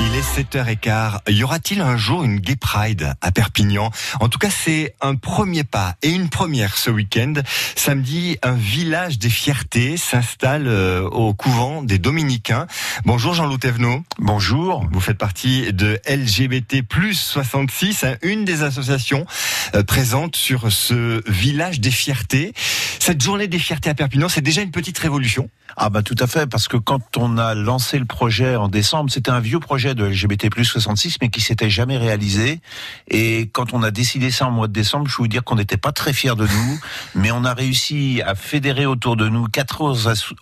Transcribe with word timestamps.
Il 0.00 0.16
est 0.16 0.20
7h15. 0.20 1.20
Y 1.28 1.42
aura-t-il 1.42 1.80
un 1.80 1.96
jour 1.96 2.22
une 2.22 2.38
Gay 2.38 2.54
Pride 2.54 3.14
à 3.20 3.32
Perpignan? 3.32 3.90
En 4.20 4.28
tout 4.28 4.38
cas, 4.38 4.50
c'est 4.50 4.94
un 5.00 5.16
premier 5.16 5.64
pas 5.64 5.96
et 6.02 6.10
une 6.10 6.28
première 6.28 6.76
ce 6.76 6.90
week-end. 6.90 7.32
Samedi, 7.74 8.38
un 8.42 8.52
village 8.52 9.18
des 9.18 9.28
fiertés 9.28 9.96
s'installe 9.96 10.68
euh, 10.68 11.02
au 11.02 11.34
couvent 11.34 11.82
des 11.82 11.98
Dominicains. 11.98 12.66
Bonjour 13.04 13.34
Jean-Loup 13.34 13.58
Thévenot. 13.58 14.04
Bonjour. 14.18 14.86
Vous 14.92 15.00
faites 15.00 15.18
partie 15.18 15.72
de 15.72 15.98
LGBT 16.08 16.84
66, 17.12 18.04
hein, 18.04 18.16
une 18.22 18.44
des 18.44 18.62
associations 18.62 19.26
euh, 19.74 19.82
présentes 19.82 20.36
sur 20.36 20.70
ce 20.70 21.28
village 21.28 21.80
des 21.80 21.90
fiertés. 21.90 22.52
Cette 23.00 23.22
journée 23.22 23.48
des 23.48 23.58
fiertés 23.58 23.88
à 23.88 23.94
Perpignan, 23.94 24.28
c'est 24.28 24.42
déjà 24.42 24.60
une 24.60 24.70
petite 24.70 24.98
révolution. 24.98 25.48
Ah 25.76 25.88
bah 25.88 26.02
tout 26.02 26.16
à 26.18 26.26
fait, 26.26 26.46
parce 26.46 26.68
que 26.68 26.76
quand 26.76 27.16
on 27.16 27.38
a 27.38 27.54
lancé 27.54 27.98
le 27.98 28.04
projet 28.04 28.56
en 28.56 28.68
décembre, 28.68 29.10
c'était 29.10 29.30
un 29.30 29.40
vieux 29.40 29.58
projet 29.58 29.94
de 29.94 30.04
LGBT 30.04 30.62
66, 30.62 31.16
mais 31.22 31.30
qui 31.30 31.40
s'était 31.40 31.70
jamais 31.70 31.96
réalisé. 31.96 32.60
Et 33.08 33.48
quand 33.52 33.72
on 33.72 33.82
a 33.82 33.90
décidé 33.90 34.30
ça 34.30 34.46
en 34.48 34.50
mois 34.50 34.68
de 34.68 34.74
décembre, 34.74 35.08
je 35.08 35.16
vous 35.16 35.28
dire 35.28 35.42
qu'on 35.42 35.54
n'était 35.54 35.78
pas 35.78 35.92
très 35.92 36.12
fiers 36.12 36.34
de 36.36 36.46
nous, 36.46 36.80
mais 37.14 37.30
on 37.30 37.44
a 37.44 37.54
réussi 37.54 38.20
à 38.26 38.34
fédérer 38.34 38.84
autour 38.84 39.16
de 39.16 39.28
nous 39.28 39.46
quatre 39.46 39.80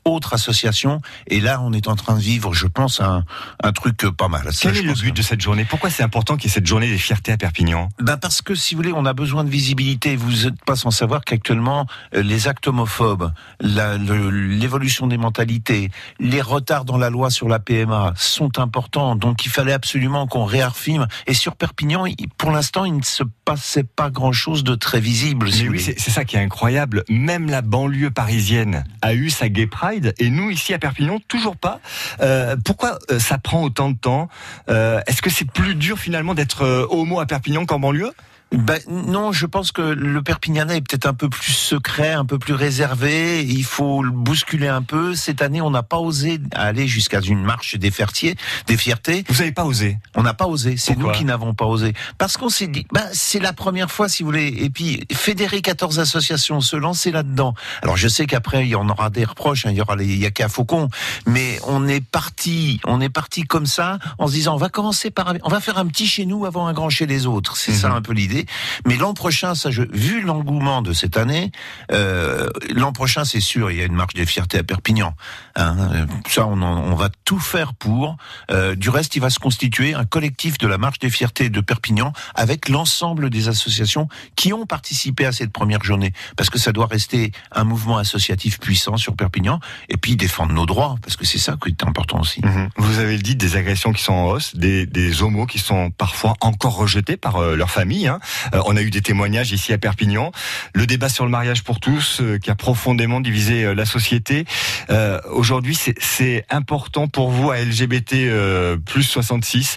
autres 0.05 0.35
associations. 0.35 1.01
Et 1.29 1.41
là, 1.41 1.61
on 1.63 1.73
est 1.73 1.87
en 1.87 1.95
train 1.95 2.17
de 2.17 2.21
vivre, 2.21 2.55
je 2.55 2.67
pense, 2.67 3.01
un, 3.01 3.25
un 3.63 3.73
truc 3.73 3.99
pas 4.17 4.29
mal. 4.29 4.51
Quel 4.61 4.77
est 4.77 4.83
le 4.83 4.95
but 4.95 5.15
de 5.15 5.23
cette 5.23 5.41
journée? 5.41 5.65
Pourquoi 5.65 5.91
c'est 5.91 6.03
important 6.03 6.37
qu'il 6.37 6.51
y 6.51 6.53
ait 6.53 6.55
cette 6.55 6.67
journée 6.67 6.89
des 6.89 6.99
fiertés 6.99 7.31
à 7.31 7.37
Perpignan? 7.37 7.89
Ben 8.01 8.17
Parce 8.17 8.43
que, 8.43 8.57
si 8.57 8.75
vous 8.75 8.81
voulez, 8.81 8.93
on 8.93 9.05
a 9.05 9.13
besoin 9.13 9.45
de 9.45 9.51
visibilité. 9.51 10.17
Vous 10.17 10.45
n'êtes 10.45 10.65
pas 10.65 10.75
sans 10.75 10.91
savoir 10.91 11.21
qu'actuellement, 11.25 11.87
euh, 12.17 12.23
les 12.23 12.48
actes 12.49 12.67
homophobes, 12.69 13.33
l'évolution 13.61 15.07
des 15.07 15.19
mentalités, 15.19 15.91
les 16.19 16.41
retards 16.41 16.85
dans 16.85 16.99
la 16.99 17.11
loi 17.11 17.31
sur 17.31 17.49
la 17.49 17.59
PMA 17.59 18.15
sont 18.17 18.59
importants. 18.59 19.17
Donc 19.17 19.45
il 19.45 19.51
fallait 19.51 19.73
absolument 19.73 20.27
qu'on 20.27 20.45
réaffirme. 20.45 21.07
Et 21.27 21.35
sur 21.35 21.57
Perpignan, 21.57 22.05
pour 22.37 22.51
l'instant, 22.51 22.85
il 22.85 22.97
ne 22.97 23.03
se 23.03 23.23
passait 23.45 23.85
pas 23.85 24.11
grand-chose 24.11 24.65
de 24.65 24.75
très 24.75 25.01
visible. 25.01 25.49
oui, 25.69 25.81
c'est 25.81 26.11
ça 26.11 26.25
qui 26.25 26.37
est 26.37 26.41
incroyable. 26.41 27.05
Même 27.09 27.49
la 27.49 27.63
banlieue 27.63 28.11
parisienne 28.11 28.85
a 29.03 29.15
eu 29.15 29.31
sa 29.31 29.49
Gay 29.49 29.67
Pride 29.67 30.15
et 30.19 30.31
nous 30.31 30.51
ici 30.51 30.75
à 30.75 30.79
Perpignan 30.79 31.19
toujours 31.29 31.57
pas. 31.57 31.81
Euh, 32.21 32.57
pourquoi 32.65 32.99
euh, 33.11 33.19
ça 33.19 33.39
prend 33.39 33.63
autant 33.63 33.91
de 33.91 33.97
temps? 33.97 34.29
Euh, 34.69 35.01
Est-ce 35.07 35.23
que 35.23 35.31
c'est 35.31 35.51
plus 35.51 35.75
dur 35.75 35.99
finalement 35.99 36.35
d'être 36.35 36.87
homo 36.91 37.21
à 37.21 37.27
Perpignan 37.27 37.67
qu'en 37.67 37.79
banlieue? 37.79 38.13
Ben, 38.51 38.79
non, 38.89 39.31
je 39.31 39.45
pense 39.45 39.73
que 39.73 39.83
le 39.83 40.23
Perpignanais 40.23 40.79
est 40.79 40.81
peut-être 40.81 41.07
un 41.07 41.13
peu 41.13 41.29
plus 41.29 41.53
secret, 41.53 42.13
un 42.13 42.25
peu 42.25 42.39
plus 42.39 42.55
réservé. 42.55 43.45
Il 43.45 43.65
faut 43.65 44.03
le 44.03 44.11
bousculer 44.11 44.69
un 44.69 44.81
peu. 44.81 45.15
Cette 45.15 45.43
année, 45.43 45.61
on 45.61 45.71
n'a 45.71 45.83
pas 45.83 45.99
osé 45.99 46.41
aller 46.53 46.87
jusqu'à 46.87 47.21
une 47.21 47.43
marche 47.43 47.77
des 47.77 47.91
fiertés. 47.91 48.37
Des 48.67 48.79
fiertés. 48.79 49.25
Vous 49.29 49.39
n'avez 49.39 49.53
pas 49.53 49.65
osé 49.65 49.99
On 50.15 50.23
n'a 50.23 50.33
pas 50.33 50.47
osé. 50.47 50.77
C'est 50.79 50.97
nous 50.97 51.11
qui 51.13 51.27
n'avons 51.27 51.53
pas 51.53 51.67
osé. 51.67 51.93
Parce 52.17 52.39
qu'on 52.39 52.49
s'est 52.49 52.69
dit, 52.69 52.87
ben, 52.91 53.05
c'est 53.13 53.39
la 53.39 53.53
première 53.53 53.91
fois, 53.91 54.09
si 54.09 54.23
vous 54.23 54.31
voulez. 54.31 54.47
Et 54.47 54.71
puis, 54.71 55.07
fédérer 55.13 55.61
14 55.61 55.99
associations, 55.99 56.63
se 56.63 56.77
lancer 56.77 57.11
là-dedans. 57.11 57.55
Alors, 57.83 57.99
je 57.99 58.09
sais 58.09 58.27
qu'après, 58.27 58.65
il 58.65 58.71
y 58.71 58.77
en 58.77 58.89
aura 58.89 59.11
des 59.11 59.25
reproches. 59.25 59.67
Hein. 59.67 59.73
il 59.73 59.77
y 59.77 59.83
aura 59.83 59.97
les 59.97 60.17
Yaka 60.17 60.49
Faucon. 60.49 60.89
Mais 61.27 61.59
on 61.67 61.87
est 61.87 62.01
parti, 62.01 62.81
on 62.87 63.03
est 63.03 63.11
parti 63.11 63.43
comme 63.43 63.67
ça, 63.67 63.99
en 64.17 64.27
se 64.27 64.33
disant, 64.33 64.55
on 64.55 64.59
va 64.59 64.71
commencer 64.71 65.11
par, 65.11 65.35
on 65.43 65.51
va 65.51 65.61
faire 65.61 65.77
un 65.77 65.87
petit 65.87 66.07
chez 66.07 66.25
nous 66.25 66.47
avant 66.47 66.67
un 66.67 66.73
grand 66.73 66.89
chez 66.89 67.05
les 67.05 67.27
autres. 67.27 67.59
C'est 67.59 67.75
ça 67.75 67.91
mhm. 67.91 67.97
un 67.97 68.03
peu 68.03 68.15
l'idée. 68.15 68.38
Mais 68.87 68.97
l'an 68.97 69.15
prochain, 69.15 69.53
vu 69.93 70.21
l'engouement 70.23 70.83
de 70.83 70.93
cette 70.93 71.17
année, 71.17 71.51
euh, 71.93 72.49
l'an 72.71 72.93
prochain, 72.93 73.25
c'est 73.25 73.41
sûr, 73.41 73.71
il 73.71 73.79
y 73.79 73.83
a 73.83 73.85
une 73.85 73.95
marche 73.95 74.15
des 74.15 74.27
fiertés 74.27 74.59
à 74.59 74.63
Perpignan. 74.63 75.15
Hein, 75.57 76.07
ça, 76.29 76.47
on, 76.47 76.61
on, 76.63 76.95
va 76.95 77.11
tout 77.25 77.39
faire 77.39 77.75
pour. 77.75 78.17
Euh, 78.51 78.75
du 78.75 78.91
reste, 78.91 79.17
il 79.17 79.21
va 79.21 79.31
se 79.31 79.39
constituer 79.39 79.95
un 79.95 80.05
collectif 80.05 80.59
de 80.59 80.67
la 80.67 80.79
marche 80.79 80.99
des 80.99 81.11
fiertés 81.11 81.51
de 81.51 81.61
Perpignan 81.61 82.13
avec 82.35 82.69
l'ensemble 82.69 83.31
des 83.31 83.49
associations 83.49 84.09
qui 84.37 84.53
ont 84.53 84.67
participé 84.67 85.27
à 85.27 85.33
cette 85.33 85.53
première 85.53 85.83
journée, 85.83 86.13
parce 86.37 86.51
que 86.51 86.59
ça 86.59 86.73
doit 86.73 86.87
rester 86.87 87.33
un 87.53 87.65
mouvement 87.65 87.99
associatif 87.99 88.59
puissant 88.61 88.97
sur 88.97 89.17
Perpignan, 89.17 89.61
et 89.89 89.97
puis 89.97 90.17
défendre 90.17 90.53
nos 90.53 90.67
droits, 90.67 90.97
parce 91.03 91.17
que 91.17 91.25
c'est 91.25 91.39
ça 91.39 91.57
qui 91.63 91.71
est 91.71 91.85
important 91.85 92.21
aussi. 92.21 92.41
Mhm. 92.45 92.71
Vous 92.77 92.99
avez 92.99 93.19
dit 93.19 93.37
des 93.37 93.57
agressions 93.57 93.93
qui 93.93 94.03
sont 94.03 94.13
en 94.13 94.27
hausse, 94.27 94.57
des, 94.57 94.87
des 94.87 95.23
homos 95.23 95.47
qui 95.47 95.59
sont 95.59 95.91
parfois 95.91 96.35
encore 96.41 96.77
rejetés 96.77 97.17
par 97.17 97.37
euh, 97.37 97.57
leur 97.57 97.71
famille. 97.71 98.07
Hein. 98.07 98.21
Euh, 98.55 98.61
on 98.67 98.77
a 98.77 98.83
eu 98.83 98.91
des 98.91 99.03
témoignages 99.03 99.53
ici 99.53 99.73
à 99.73 99.79
Perpignan. 99.79 100.33
Le 100.75 100.87
débat 100.87 101.09
sur 101.09 101.25
le 101.25 101.31
mariage 101.31 101.63
pour 101.63 101.81
tous, 101.81 102.21
euh, 102.21 102.39
qui 102.39 102.51
a 102.51 102.55
profondément 102.55 103.21
divisé 103.21 103.65
euh, 103.65 103.75
la 103.75 103.85
société. 103.85 104.45
Aujourd'hui, 105.31 105.79
c'est 105.99 106.45
important 106.51 107.09
pour 107.09 107.31
vous 107.31 107.51
à 107.51 107.59
LGBT 107.59 108.77
plus 108.85 109.03
66 109.03 109.77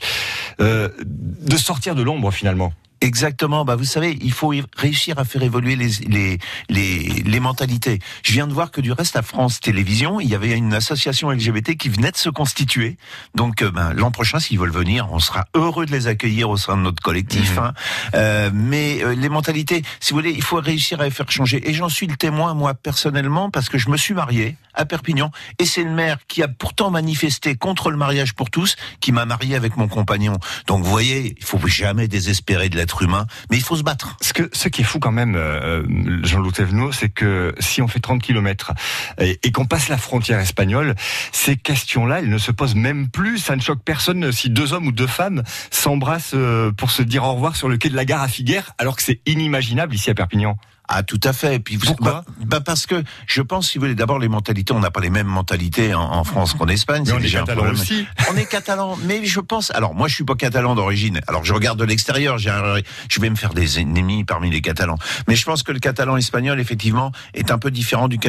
de 0.60 1.58
sortir 1.58 1.96
de 1.96 2.02
l'ombre 2.02 2.32
finalement. 2.32 2.74
Exactement. 3.02 3.66
Bah, 3.66 3.76
vous 3.76 3.84
savez, 3.84 4.18
il 4.22 4.32
faut 4.32 4.54
réussir 4.78 5.18
à 5.18 5.26
faire 5.26 5.42
évoluer 5.42 5.76
les, 5.76 5.90
les, 6.08 6.38
les, 6.70 7.00
les, 7.26 7.40
mentalités. 7.40 7.98
Je 8.24 8.32
viens 8.32 8.46
de 8.46 8.54
voir 8.54 8.70
que 8.70 8.80
du 8.80 8.92
reste 8.92 9.16
à 9.16 9.24
France 9.24 9.60
Télévisions, 9.60 10.20
il 10.20 10.30
y 10.30 10.36
avait 10.36 10.52
une 10.52 10.74
association 10.76 11.32
LGBT 11.32 11.76
qui 11.76 11.90
venait 11.90 12.12
de 12.12 12.18
se 12.18 12.30
constituer. 12.30 12.98
Donc, 13.34 13.64
euh, 13.64 13.72
ben, 13.72 13.94
l'an 13.94 14.12
prochain, 14.12 14.40
s'ils 14.40 14.60
veulent 14.60 14.70
venir, 14.70 15.08
on 15.12 15.18
sera 15.18 15.46
heureux 15.56 15.88
de 15.88 15.92
les 15.92 16.06
accueillir 16.06 16.52
au 16.52 16.58
sein 16.58 16.78
de 16.78 16.84
notre 16.84 17.02
collectif. 17.02 17.56
Mhm. 17.56 17.64
Hein. 17.64 17.74
Euh, 18.14 18.52
mais 18.54 19.04
euh, 19.04 19.16
les 19.16 19.30
mentalités, 19.30 19.82
si 20.00 20.14
vous 20.14 20.20
voulez, 20.20 20.32
il 20.32 20.44
faut 20.44 20.58
réussir 20.58 21.02
à 21.02 21.06
les 21.06 21.12
faire 21.12 21.30
changer. 21.32 21.68
Et 21.68 21.74
j'en 21.74 21.90
suis 21.90 22.06
le 22.06 22.18
témoin, 22.18 22.54
moi, 22.54 22.76
personnellement, 22.76 23.50
parce 23.50 23.68
que 23.68 23.80
je 23.80 23.90
me 23.90 23.98
suis 23.98 24.14
marié 24.14 24.58
à 24.74 24.86
Perpignan, 24.86 25.32
et 25.60 25.66
c'est 25.66 25.84
le 25.84 25.90
maire 25.90 26.20
qui 26.28 26.44
a 26.44 26.48
pourtant 26.48 26.92
manifesté 26.92 27.56
contre 27.56 27.92
le 27.92 27.98
mariage 27.98 28.34
pour 28.34 28.50
tous, 28.50 28.76
qui 29.00 29.12
m'a 29.12 29.26
marié 29.26 29.56
avec 29.56 29.76
mon 29.76 29.88
compagnon. 29.88 30.38
Donc, 30.68 30.84
vous 30.84 30.90
voyez, 30.90 31.36
il 31.38 31.44
faut 31.44 31.60
jamais 31.68 32.08
désespérer 32.08 32.70
de 32.70 32.78
l'être 32.78 32.91
humain, 33.00 33.28
mais 33.50 33.58
il 33.58 33.64
faut 33.64 33.76
se 33.76 33.84
battre. 33.84 34.18
Ce, 34.22 34.34
que, 34.34 34.50
ce 34.54 34.68
qui 34.68 34.82
est 34.82 34.86
fou 34.86 35.00
quand 35.00 35.12
même, 35.12 35.36
euh, 35.36 35.84
Jean-Loup 36.24 36.52
Thévenot, 36.52 36.92
c'est 36.92 37.10
que 37.10 37.54
si 37.60 37.82
on 37.82 37.88
fait 37.88 38.00
30 38.00 38.22
km 38.22 38.74
et, 39.20 39.40
et 39.44 39.52
qu'on 39.52 39.66
passe 39.66 39.90
la 39.90 39.98
frontière 39.98 40.40
espagnole, 40.40 40.96
ces 41.32 41.56
questions-là, 41.56 42.20
elles 42.20 42.30
ne 42.30 42.38
se 42.38 42.52
posent 42.52 42.76
même 42.76 43.10
plus. 43.10 43.38
Ça 43.38 43.56
ne 43.56 43.62
choque 43.62 43.84
personne 43.84 44.32
si 44.32 44.50
deux 44.50 44.74
hommes 44.74 44.88
ou 44.88 44.92
deux 44.92 45.08
femmes 45.08 45.44
s'embrassent 45.70 46.34
euh, 46.34 46.72
pour 46.72 46.92
se 46.92 47.04
dire 47.04 47.24
au 47.24 47.34
revoir 47.34 47.56
sur 47.56 47.70
le 47.70 47.78
quai 47.78 47.90
de 47.90 47.96
la 47.96 48.06
gare 48.06 48.22
à 48.22 48.28
Figueres, 48.28 48.74
alors 48.78 48.96
que 48.96 49.04
c'est 49.04 49.22
inimaginable 49.26 49.96
ici 49.96 50.10
à 50.10 50.14
Perpignan. 50.14 50.58
Ah, 50.94 51.04
tout 51.04 51.22
à 51.24 51.32
fait. 51.32 51.56
Et 51.56 51.60
puis, 51.60 51.78
Pourquoi 51.78 52.12
bah, 52.12 52.26
bah, 52.46 52.60
Parce 52.60 52.86
que 52.86 53.02
je 53.26 53.42
pense, 53.42 53.70
si 53.70 53.78
vous 53.78 53.86
voulez, 53.86 53.96
d'abord 53.96 54.20
les 54.20 54.28
mentalités, 54.28 54.74
on 54.74 54.80
n'a 54.82 54.92
pas 54.92 55.00
les 55.00 55.10
mêmes 55.10 55.28
mentalités 55.28 55.94
en, 55.94 56.24
France 56.26 56.54
qu'en 56.54 56.68
Espagne. 56.68 57.04
Mais 57.08 57.14
on 57.14 57.20
est 57.20 57.32
catalan 57.32 57.72
aussi. 57.72 58.06
On 58.30 58.36
est 58.36 58.46
catalan, 58.46 58.98
mais 59.06 59.24
je 59.24 59.40
pense. 59.40 59.72
Alors 59.72 59.96
moi, 59.96 60.10
je 60.10 60.16
suis 60.16 60.26
pas 60.26 60.36
catalan 60.36 60.76
d'origine. 60.76 61.22
Alors 61.28 61.46
je 61.46 61.54
regarde 61.54 61.80
de 61.80 61.86
l'extérieur. 61.86 62.38
Je 62.40 63.20
vais 63.22 63.30
me 63.30 63.36
faire 63.36 63.54
des 63.54 63.80
ennemis 63.80 64.26
parmi 64.26 64.50
les 64.50 64.60
catalans. 64.60 64.98
Mais 65.30 65.36
je 65.36 65.46
pense 65.46 65.64
que 65.64 65.72
le 65.72 65.80
catalan 65.80 66.18
espagnol, 66.18 66.60
effectivement, 66.60 67.14
est 67.34 67.52
un 67.52 67.58
peu 67.58 67.72
différent 67.72 68.10
du, 68.10 68.20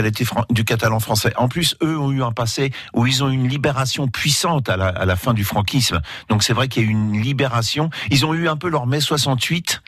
du 0.50 0.64
catalan 0.64 1.00
français. 1.00 1.32
En 1.36 1.48
plus, 1.48 1.76
eux 1.82 1.98
ont 1.98 2.12
eu 2.12 2.22
un 2.22 2.32
passé 2.32 2.70
où 2.94 3.08
ils 3.08 3.24
ont 3.24 3.28
eu 3.28 3.34
une 3.34 3.48
libération 3.48 4.06
puissante 4.06 4.68
à 4.68 4.76
la, 4.76 4.86
à 4.86 5.04
la 5.04 5.16
fin 5.16 5.34
du 5.34 5.42
franquisme. 5.42 6.00
Donc 6.28 6.44
c'est 6.44 6.52
vrai 6.52 6.68
qu'il 6.68 6.84
y 6.84 6.86
a 6.86 6.88
eu 6.88 6.92
une 6.92 7.20
libération. 7.20 7.90
Ils 8.10 8.24
ont 8.24 8.34
eu 8.34 8.46
un 8.46 8.56
peu 8.56 8.68
leur 8.68 8.86
mai 8.86 9.00
68 9.00 9.82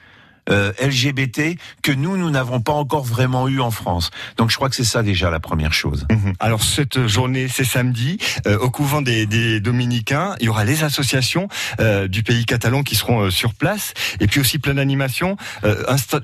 euh, 0.50 0.72
LGBT 0.78 1.56
que 1.82 1.92
nous, 1.92 2.18
nous 2.18 2.30
n'avons 2.30 2.60
pas 2.60 2.72
encore 2.72 3.04
vraiment 3.04 3.48
eu 3.48 3.60
en 3.60 3.70
France. 3.70 4.10
Donc 4.36 4.50
je 4.50 4.56
crois 4.56 4.68
que 4.68 4.76
c'est 4.76 4.84
ça 4.84 5.02
déjà 5.02 5.30
la 5.30 5.40
première 5.40 5.72
chose. 5.72 6.06
Mhm. 6.10 6.34
Alors 6.38 6.62
cette 6.62 7.06
journée, 7.06 7.48
c'est 7.48 7.64
samedi, 7.64 8.18
euh, 8.46 8.58
au 8.58 8.70
couvent 8.70 9.00
des, 9.00 9.26
des, 9.26 9.60
Dominicains, 9.60 10.34
il 10.40 10.46
y 10.46 10.48
aura 10.48 10.64
les 10.64 10.84
associations 10.84 11.48
euh, 11.80 12.08
du 12.08 12.22
pays 12.22 12.44
catalan 12.44 12.82
qui 12.82 12.94
seront 12.94 13.30
sur 13.30 13.54
place, 13.54 13.94
et 14.20 14.26
puis 14.26 14.40
aussi 14.40 14.58
plein 14.58 14.74
d'animations, 14.74 15.36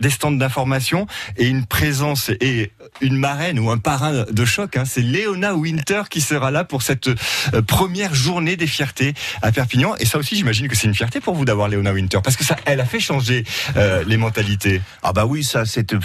des 0.01 0.11
stands 0.11 0.31
d'information 0.33 1.07
et 1.37 1.47
une 1.47 1.65
présence 1.65 2.31
et 2.41 2.73
une 3.01 3.17
marraine 3.17 3.59
ou 3.59 3.71
un 3.71 3.79
parrain 3.79 4.25
de 4.31 4.45
choc. 4.45 4.77
Hein, 4.77 4.85
c'est 4.85 5.01
Léona 5.01 5.55
Winter 5.55 6.03
qui 6.11 6.21
sera 6.21 6.51
là 6.51 6.65
pour 6.65 6.83
cette 6.83 7.11
première 7.67 8.15
journée 8.15 8.57
des 8.57 8.67
fiertés 8.67 9.15
à 9.43 9.53
Perpignan. 9.53 9.95
Et 10.01 10.05
ça 10.05 10.19
aussi, 10.19 10.37
j'imagine 10.37 10.69
que 10.69 10.77
c'est 10.77 10.87
une 10.87 10.95
fierté 10.95 11.21
pour 11.21 11.35
vous 11.35 11.45
d'avoir 11.45 11.69
Léona 11.69 11.93
Winter, 11.93 12.19
parce 12.23 12.37
que 12.37 12.45
ça, 12.45 12.57
elle 12.67 12.81
a 12.81 12.87
fait 12.87 13.01
changer 13.01 13.45
les 14.11 14.17
mentalités. 14.17 14.83
Ah 15.03 15.13
bah 15.13 15.25
oui, 15.25 15.45
ça 15.45 15.63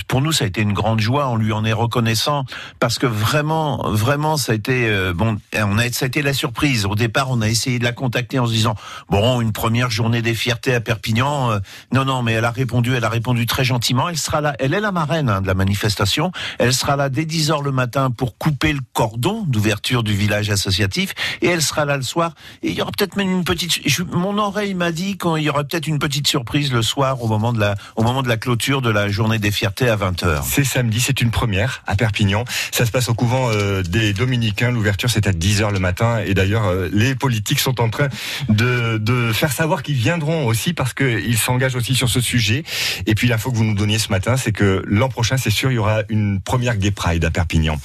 pour 0.07 0.21
nous 0.21 0.31
ça 0.31 0.45
a 0.45 0.47
été 0.47 0.61
une 0.61 0.73
grande 0.73 0.99
joie, 1.01 1.27
on 1.27 1.35
lui 1.35 1.51
en 1.51 1.65
est 1.65 1.73
reconnaissant 1.73 2.45
parce 2.79 2.99
que 2.99 3.07
vraiment 3.07 3.89
vraiment 3.91 4.37
ça 4.37 4.53
a 4.53 4.55
été 4.55 4.87
euh, 4.87 5.13
bon, 5.13 5.37
on 5.55 5.77
a 5.77 5.91
ça 5.91 6.05
a 6.05 6.07
été 6.07 6.21
la 6.21 6.33
surprise. 6.33 6.85
Au 6.85 6.95
départ, 6.95 7.29
on 7.29 7.41
a 7.41 7.49
essayé 7.49 7.79
de 7.79 7.83
la 7.83 7.91
contacter 7.91 8.39
en 8.39 8.45
se 8.45 8.51
disant 8.51 8.75
bon, 9.09 9.41
une 9.41 9.51
première 9.51 9.89
journée 9.89 10.21
des 10.21 10.35
fiertés 10.35 10.73
à 10.73 10.81
Perpignan. 10.81 11.51
Euh, 11.51 11.59
non 11.91 12.05
non, 12.05 12.21
mais 12.21 12.33
elle 12.33 12.45
a 12.45 12.51
répondu, 12.51 12.95
elle 12.95 13.03
a 13.03 13.09
répondu 13.09 13.45
très 13.45 13.63
gentiment, 13.63 14.07
elle 14.07 14.17
sera 14.17 14.41
là, 14.41 14.55
elle 14.59 14.73
est 14.73 14.79
la 14.79 14.91
marraine 14.91 15.29
hein, 15.29 15.41
de 15.41 15.47
la 15.47 15.53
manifestation. 15.53 16.31
Elle 16.59 16.73
sera 16.73 16.95
là 16.95 17.09
dès 17.09 17.25
10 17.25 17.51
heures 17.51 17.61
le 17.63 17.71
matin 17.71 18.11
pour 18.11 18.37
couper 18.37 18.73
le 18.73 18.81
cordon 18.93 19.43
d'ouverture 19.47 20.03
du 20.03 20.13
village 20.13 20.49
associatif 20.49 21.13
et 21.41 21.47
elle 21.47 21.61
sera 21.61 21.85
là 21.85 21.97
le 21.97 22.03
soir 22.03 22.33
et 22.61 22.69
il 22.69 22.75
y 22.75 22.81
aura 22.81 22.91
peut-être 22.91 23.15
même 23.15 23.31
une 23.31 23.43
petite 23.43 23.81
mon 24.11 24.37
oreille 24.37 24.73
m'a 24.73 24.91
dit 24.91 25.17
qu'il 25.17 25.41
y 25.41 25.49
aura 25.49 25.63
peut-être 25.63 25.87
une 25.87 25.99
petite 25.99 26.27
surprise 26.27 26.71
le 26.71 26.81
soir 26.81 27.21
au 27.21 27.27
moment 27.27 27.53
de 27.53 27.59
la 27.59 27.75
au 27.95 28.03
moment 28.03 28.23
de 28.23 28.27
la 28.27 28.37
clôture 28.37 28.81
de 28.81 28.89
la 28.89 29.09
journée 29.09 29.39
des 29.39 29.51
fiertés 29.51 29.89
à 29.89 29.95
20h. 29.95 30.43
C'est 30.43 30.63
samedi, 30.63 30.99
c'est 30.99 31.21
une 31.21 31.31
première 31.31 31.83
à 31.87 31.95
Perpignan. 31.95 32.45
Ça 32.71 32.85
se 32.85 32.91
passe 32.91 33.09
au 33.09 33.13
couvent 33.13 33.49
euh, 33.51 33.83
des 33.83 34.13
Dominicains. 34.13 34.71
L'ouverture, 34.71 35.09
c'est 35.09 35.27
à 35.27 35.31
10h 35.31 35.71
le 35.71 35.79
matin. 35.79 36.19
Et 36.25 36.33
d'ailleurs, 36.33 36.65
euh, 36.65 36.89
les 36.91 37.15
politiques 37.15 37.59
sont 37.59 37.81
en 37.81 37.89
train 37.89 38.07
de, 38.49 38.97
de 38.97 39.31
faire 39.33 39.51
savoir 39.51 39.83
qu'ils 39.83 39.95
viendront 39.95 40.45
aussi 40.45 40.73
parce 40.73 40.93
qu'ils 40.93 41.37
s'engagent 41.37 41.75
aussi 41.75 41.95
sur 41.95 42.09
ce 42.09 42.21
sujet. 42.21 42.63
Et 43.05 43.15
puis 43.15 43.27
l'info 43.27 43.51
que 43.51 43.57
vous 43.57 43.63
nous 43.63 43.75
donniez 43.75 43.99
ce 43.99 44.09
matin, 44.09 44.37
c'est 44.37 44.51
que 44.51 44.83
l'an 44.87 45.09
prochain, 45.09 45.37
c'est 45.37 45.49
sûr, 45.49 45.71
il 45.71 45.75
y 45.75 45.79
aura 45.79 46.01
une 46.09 46.39
première 46.41 46.77
Gay 46.77 46.91
Pride 46.91 47.23
à 47.25 47.31
Perpignan. 47.31 47.77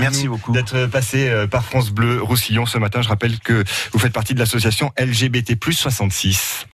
Merci 0.00 0.28
beaucoup 0.28 0.52
d'être 0.52 0.86
passé 0.86 1.28
euh, 1.28 1.46
par 1.46 1.64
France 1.64 1.90
Bleu 1.90 2.22
Roussillon 2.22 2.66
ce 2.66 2.78
matin. 2.78 3.02
Je 3.02 3.08
rappelle 3.08 3.38
que 3.40 3.64
vous 3.92 3.98
faites 3.98 4.12
partie 4.12 4.34
de 4.34 4.38
l'association 4.38 4.92
LGBT 4.98 5.56
66. 5.72 6.66